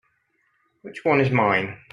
[0.81, 1.77] Which one is mine?